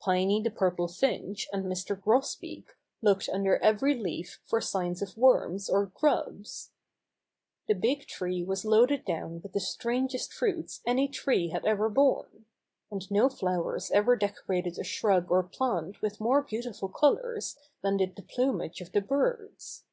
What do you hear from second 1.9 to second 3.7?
Grosbeak looked under